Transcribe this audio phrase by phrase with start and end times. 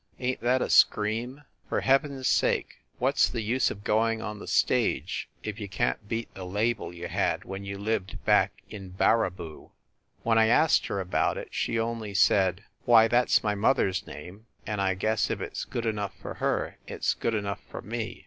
[0.19, 1.43] Ain t that a scream?
[1.69, 5.69] For Heaven s sake, what s the use of going on the stage if you
[5.69, 9.69] can t beat the label you had when you lived back in Baraboo?
[10.23, 14.07] When I asked her about it she only said: "Why, that s my mother s
[14.07, 17.59] name; and I guess if it s good enough for her it s good enough
[17.69, 18.17] for me."